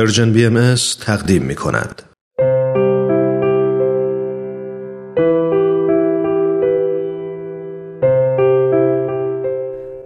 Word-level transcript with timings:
پرژن 0.00 0.32
بی 0.32 0.46
ام 0.46 0.74
تقدیم 1.00 1.42
می 1.42 1.54
کند. 1.54 2.02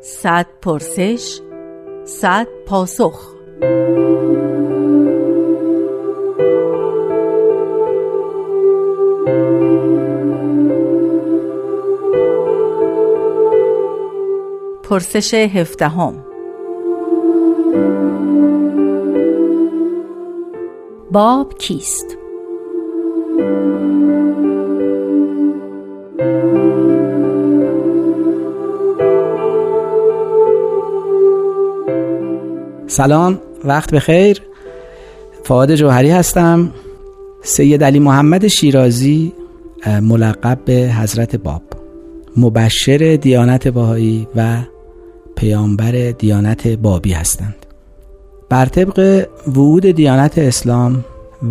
صد 0.03 0.47
پرسش 0.63 1.41
صد 2.05 2.47
پاسخ 2.67 3.35
پرسش 14.83 15.35
هفدهم 15.35 16.24
باب 21.15 21.55
کیست؟ 21.59 22.07
سلام 32.87 33.39
وقت 33.65 33.95
بخیر. 33.95 34.43
فعاد 35.45 35.75
جوهری 35.75 36.11
هستم. 36.11 36.71
سید 37.43 37.85
علی 37.85 37.99
محمد 37.99 38.47
شیرازی 38.47 39.33
ملقب 40.03 40.59
به 40.65 40.73
حضرت 40.73 41.37
باب. 41.37 41.63
مبشر 42.37 43.19
دیانت 43.23 43.69
باهایی 43.69 44.29
و 44.37 44.59
پیامبر 45.37 46.11
دیانت 46.11 46.69
بابی 46.69 47.13
هستند. 47.13 47.64
بر 48.55 48.67
طبق 48.67 49.27
وعود 49.47 49.87
دیانت 49.87 50.39
اسلام 50.39 51.05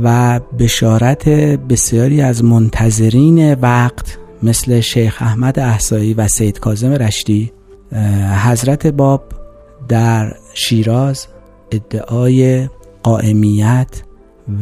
و 0.03 0.39
بشارت 0.59 1.29
بسیاری 1.69 2.21
از 2.21 2.43
منتظرین 2.43 3.53
وقت 3.53 4.17
مثل 4.43 4.79
شیخ 4.79 5.17
احمد 5.21 5.59
احسایی 5.59 6.13
و 6.13 6.27
سید 6.27 6.59
کازم 6.59 6.91
رشتی 6.91 7.51
حضرت 8.45 8.87
باب 8.87 9.23
در 9.87 10.33
شیراز 10.53 11.27
ادعای 11.71 12.69
قائمیت 13.03 14.03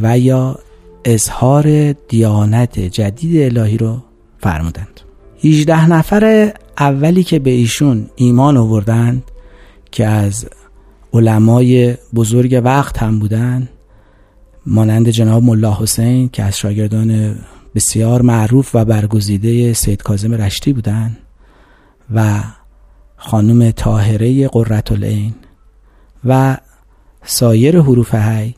و 0.02 0.20
یا 0.20 0.60
اظهار 1.06 1.94
دیانت 1.94 2.80
جدید 2.80 3.58
الهی 3.58 3.78
رو 3.78 3.98
فرمودند. 4.40 5.02
18 5.44 5.90
نفر 5.90 6.54
اولی 6.78 7.24
که 7.24 7.40
به 7.40 7.50
ایشون 7.50 8.10
ایمان 8.16 8.58
آوردند 8.58 9.24
که 9.92 10.06
از 10.06 10.46
علمای 11.14 11.98
بزرگ 12.16 12.62
وقت 12.64 13.04
هم 13.04 13.20
بودن 13.20 13.70
مانند 14.66 15.10
جناب 15.10 15.44
ملا 15.44 15.74
حسین 15.74 16.30
که 16.30 16.44
از 16.44 16.58
شاگردان 16.58 17.36
بسیار 17.76 18.22
معروف 18.22 18.76
و 18.76 18.86
برگزیده 18.86 19.74
سید 19.74 20.04
کازم 20.04 20.34
رشتی 20.34 20.74
بودند 20.74 21.18
و 22.14 22.44
خانم 23.18 23.72
طاهره 23.72 24.48
قررت 24.48 24.92
العین 24.92 25.34
و 26.26 26.58
سایر 27.24 27.80
حروف 27.80 28.16
هی 28.16 28.56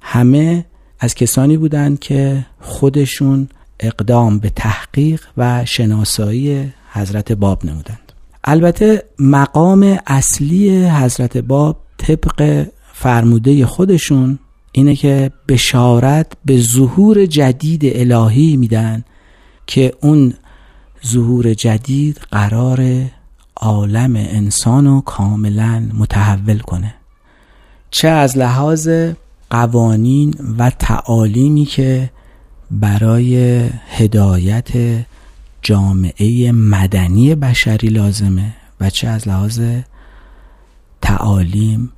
همه 0.00 0.64
از 1.00 1.14
کسانی 1.14 1.56
بودند 1.56 1.98
که 1.98 2.46
خودشون 2.60 3.48
اقدام 3.80 4.38
به 4.38 4.50
تحقیق 4.50 5.22
و 5.36 5.64
شناسایی 5.64 6.72
حضرت 6.92 7.32
باب 7.32 7.64
نمودند. 7.64 8.12
البته 8.44 9.02
مقام 9.18 9.98
اصلی 10.06 10.86
حضرت 10.86 11.36
باب 11.36 11.83
طبق 12.06 12.66
فرموده 12.92 13.66
خودشون 13.66 14.38
اینه 14.72 14.96
که 14.96 15.30
بشارت 15.48 16.32
به 16.44 16.60
ظهور 16.60 17.26
جدید 17.26 17.82
الهی 17.84 18.56
میدن 18.56 19.04
که 19.66 19.92
اون 20.00 20.34
ظهور 21.06 21.54
جدید 21.54 22.20
قرار 22.30 23.04
عالم 23.56 24.16
انسان 24.16 24.86
رو 24.86 25.00
کاملا 25.00 25.88
متحول 25.98 26.58
کنه. 26.58 26.94
چه 27.90 28.08
از 28.08 28.38
لحاظ 28.38 28.88
قوانین 29.50 30.34
و 30.58 30.70
تعالیمی 30.70 31.64
که 31.64 32.10
برای 32.70 33.64
هدایت 33.88 34.68
جامعه 35.62 36.52
مدنی 36.52 37.34
بشری 37.34 37.88
لازمه 37.88 38.52
و 38.80 38.90
چه 38.90 39.08
از 39.08 39.28
لحاظ 39.28 39.60
تعالیم 41.04 41.92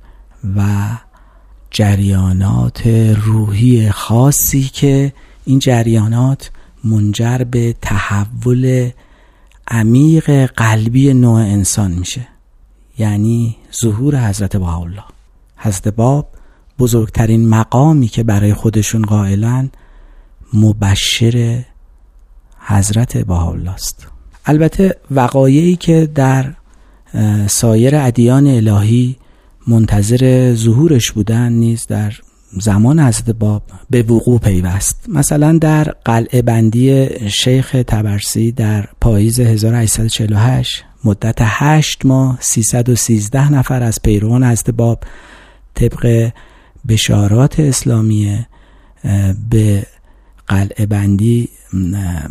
و 0.55 0.87
جریانات 1.71 2.87
روحی 3.25 3.89
خاصی 3.89 4.63
که 4.63 5.13
این 5.45 5.59
جریانات 5.59 6.51
منجر 6.83 7.37
به 7.37 7.75
تحول 7.81 8.89
عمیق 9.67 10.45
قلبی 10.45 11.13
نوع 11.13 11.39
انسان 11.39 11.91
میشه. 11.91 12.27
یعنی 12.97 13.57
ظهور 13.81 14.29
حضرت 14.29 14.57
بهاءالله. 14.57 15.03
حضرت 15.57 15.87
باب 15.87 16.27
بزرگترین 16.79 17.49
مقامی 17.49 18.07
که 18.07 18.23
برای 18.23 18.53
خودشون 18.53 19.01
قائلن 19.01 19.69
مبشر 20.53 21.65
حضرت 22.59 23.17
بهاءالله 23.17 23.71
است. 23.71 24.07
البته 24.45 24.95
وقایعی 25.11 25.75
که 25.75 26.05
در 26.15 26.53
سایر 27.47 27.95
ادیان 27.95 28.47
الهی 28.47 29.15
منتظر 29.67 30.53
ظهورش 30.55 31.11
بودن 31.11 31.51
نیز 31.51 31.87
در 31.87 32.13
زمان 32.51 32.99
حضرت 32.99 33.29
باب 33.29 33.63
به 33.89 34.03
وقوع 34.03 34.39
پیوست. 34.39 35.05
مثلا 35.07 35.57
در 35.57 35.83
قلعه 35.83 36.41
بندی 36.41 37.09
شیخ 37.29 37.71
تبرسی 37.87 38.51
در 38.51 38.87
پاییز 39.01 39.39
1848 39.39 40.83
مدت 41.03 41.37
8 41.41 42.05
ماه 42.05 42.37
313 42.41 43.51
نفر 43.53 43.83
از 43.83 44.01
پیروان 44.01 44.43
حضرت 44.43 44.69
باب 44.69 45.03
طبق 45.75 46.31
بشارات 46.87 47.59
اسلامیه 47.59 48.47
به 49.49 49.85
قلعه 50.47 50.85
بندی 50.85 51.49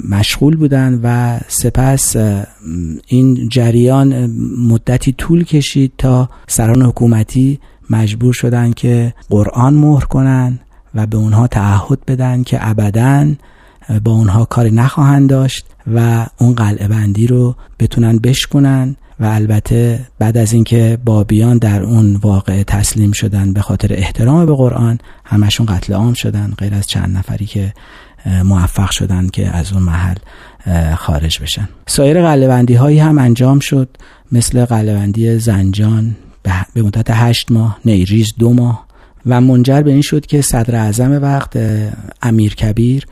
مشغول 0.08 0.56
بودن 0.56 1.00
و 1.02 1.38
سپس 1.48 2.16
این 3.06 3.48
جریان 3.48 4.26
مدتی 4.68 5.12
طول 5.12 5.44
کشید 5.44 5.92
تا 5.98 6.28
سران 6.46 6.82
حکومتی 6.82 7.60
مجبور 7.90 8.32
شدن 8.32 8.72
که 8.72 9.14
قرآن 9.30 9.74
مهر 9.74 10.04
کنن 10.04 10.58
و 10.94 11.06
به 11.06 11.16
اونها 11.16 11.46
تعهد 11.46 11.98
بدن 12.06 12.42
که 12.42 12.68
ابدا 12.68 13.34
با 14.04 14.12
اونها 14.12 14.44
کاری 14.44 14.70
نخواهند 14.70 15.30
داشت 15.30 15.66
و 15.94 16.26
اون 16.38 16.54
قلعه 16.54 16.88
بندی 16.88 17.26
رو 17.26 17.56
بتونن 17.78 18.18
بشکنن 18.18 18.96
و 19.20 19.24
البته 19.24 20.06
بعد 20.18 20.36
از 20.36 20.52
اینکه 20.52 20.98
بابیان 21.04 21.58
در 21.58 21.82
اون 21.82 22.16
واقع 22.16 22.62
تسلیم 22.62 23.12
شدن 23.12 23.52
به 23.52 23.62
خاطر 23.62 23.92
احترام 23.92 24.46
به 24.46 24.54
قرآن 24.54 24.98
همشون 25.24 25.66
قتل 25.66 25.92
عام 25.92 26.14
شدن 26.14 26.54
غیر 26.58 26.74
از 26.74 26.86
چند 26.86 27.16
نفری 27.16 27.46
که 27.46 27.72
موفق 28.44 28.90
شدن 28.90 29.28
که 29.28 29.48
از 29.48 29.72
اون 29.72 29.82
محل 29.82 30.16
خارج 30.94 31.40
بشن. 31.42 31.68
سایر 31.86 32.22
قلبندی 32.22 32.74
هایی 32.74 32.98
هم 32.98 33.18
انجام 33.18 33.58
شد 33.58 33.88
مثل 34.32 34.64
قلبندی 34.64 35.38
زنجان 35.38 36.16
به 36.74 36.82
مدت 36.82 37.10
هشت 37.10 37.52
ماه 37.52 37.78
نیریز 37.84 38.26
دو 38.38 38.52
ماه. 38.52 38.86
و 39.26 39.40
منجر 39.40 39.82
به 39.82 39.90
این 39.92 40.02
شد 40.02 40.26
که 40.26 40.42
صدر 40.42 40.74
اعظم 40.74 41.22
وقت 41.22 41.58
امیر 42.22 42.54
کبیر 42.54 43.06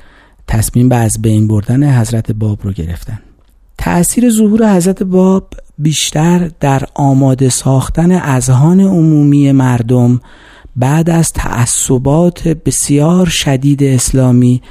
تصمیم 0.48 0.88
به 0.88 0.97
از 0.97 1.12
بین 1.22 1.48
بردن 1.48 2.00
حضرت 2.00 2.32
باب 2.32 2.58
رو 2.62 2.72
گرفتن. 2.72 3.19
تأثیر 3.78 4.30
ظهور 4.30 4.76
حضرت 4.76 5.03
باب 5.03 5.54
بیشتر 5.78 6.50
در 6.60 6.82
آماده 6.94 7.48
ساختن 7.48 8.12
اذهان 8.12 8.80
عمومی 8.80 9.53
مردم 9.53 10.20
بعد 10.76 11.10
از 11.10 11.32
تعصبات 11.32 12.48
بسیار 12.48 13.27
شدید 13.27 13.83
اسلامی 13.83 14.62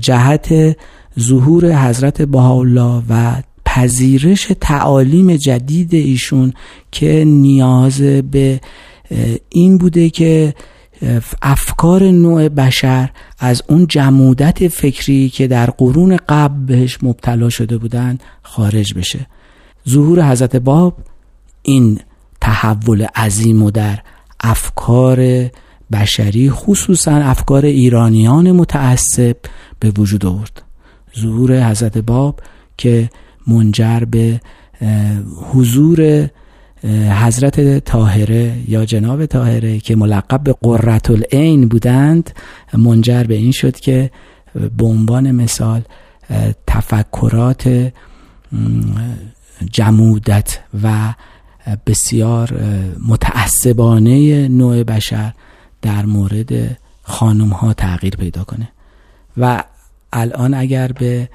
جهت 0.00 0.76
ظهور 1.20 1.88
حضرت 1.88 2.22
بهاءالله 2.22 3.02
و 3.08 3.42
پذیرش 3.64 4.52
تعالیم 4.60 5.36
جدید 5.36 5.94
ایشون 5.94 6.52
که 6.92 7.24
نیاز 7.26 8.02
به 8.02 8.60
این 9.48 9.78
بوده 9.78 10.10
که 10.10 10.54
افکار 11.42 12.02
نوع 12.02 12.48
بشر 12.48 13.10
از 13.38 13.62
اون 13.68 13.86
جمودت 13.86 14.68
فکری 14.68 15.28
که 15.28 15.46
در 15.46 15.70
قرون 15.70 16.18
قبل 16.28 16.64
بهش 16.64 16.98
مبتلا 17.02 17.48
شده 17.48 17.78
بودن 17.78 18.18
خارج 18.42 18.94
بشه. 18.94 19.26
ظهور 19.88 20.30
حضرت 20.30 20.56
باب 20.56 20.96
این 21.62 22.00
تحول 22.40 23.06
عظیم 23.16 23.62
و 23.62 23.70
در 23.70 23.98
افکار 24.40 25.50
بشری 25.92 26.50
خصوصا 26.50 27.12
افکار 27.12 27.64
ایرانیان 27.64 28.52
متعصب 28.52 29.36
به 29.80 29.90
وجود 29.90 30.26
آورد. 30.26 30.62
ظهور 31.20 31.70
حضرت 31.70 31.98
باب 31.98 32.40
که 32.76 33.10
منجر 33.46 34.00
به 34.00 34.40
حضور 35.52 36.28
حضرت 37.10 37.78
طاهره 37.78 38.56
یا 38.68 38.84
جناب 38.84 39.26
طاهره 39.26 39.78
که 39.78 39.96
ملقب 39.96 40.42
به 40.42 40.54
قررت 40.62 41.10
العین 41.10 41.68
بودند 41.68 42.30
منجر 42.78 43.24
به 43.24 43.34
این 43.34 43.52
شد 43.52 43.76
که 43.76 44.10
به 44.76 44.84
عنوان 44.84 45.30
مثال 45.30 45.82
تفکرات 46.66 47.92
جمودت 49.72 50.58
و 50.82 51.14
بسیار 51.86 52.60
متعصبانه 53.08 54.48
نوع 54.48 54.82
بشر 54.82 55.32
در 55.82 56.06
مورد 56.06 56.78
خانم 57.02 57.48
ها 57.48 57.72
تغییر 57.72 58.16
پیدا 58.16 58.44
کنه. 58.44 58.68
و 59.36 59.64
الان 60.12 60.54
اگر 60.54 60.92
به 60.92 61.28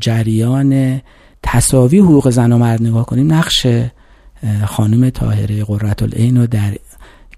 جریان 0.00 1.00
تصاوی 1.42 1.98
حقوق 1.98 2.30
زن 2.30 2.52
و 2.52 2.58
مرد 2.58 2.82
نگاه 2.82 3.06
کنیم 3.06 3.32
نقش 3.32 3.66
خانم 4.66 5.10
طاهره 5.10 5.64
قررت 5.64 6.02
العین 6.02 6.36
رو 6.36 6.46
در 6.46 6.78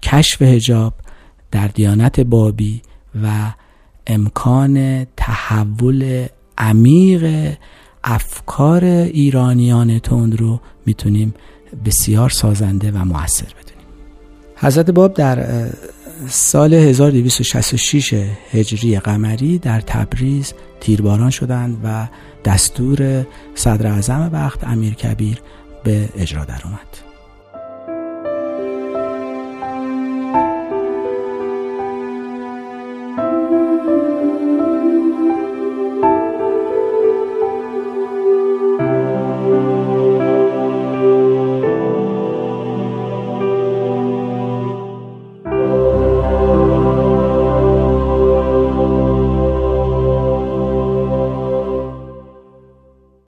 کشف 0.03 0.41
هجاب 0.41 0.93
در 1.51 1.67
دیانت 1.67 2.19
بابی 2.19 2.81
و 3.23 3.51
امکان 4.07 5.05
تحول 5.17 6.27
عمیق 6.57 7.53
افکار 8.03 8.83
ایرانیان 8.83 9.99
تند 9.99 10.39
رو 10.41 10.59
می‌تونیم 10.85 11.33
بسیار 11.85 12.29
سازنده 12.29 12.91
و 12.91 13.05
موثر 13.05 13.45
بدونیم. 13.45 13.74
حضرت 14.57 14.91
باب 14.91 15.13
در 15.13 15.67
سال 16.29 16.73
1266 16.73 18.13
هجری 18.51 18.99
قمری 18.99 19.57
در 19.57 19.81
تبریز 19.81 20.53
تیرباران 20.79 21.29
شدند 21.29 21.77
و 21.83 22.07
دستور 22.45 23.25
صدر 23.55 23.87
اعظم 23.87 24.29
وقت 24.33 24.63
امیر 24.63 24.93
کبیر 24.93 25.41
به 25.83 26.09
اجرا 26.17 26.45
در 26.45 26.61
اومد 26.63 27.04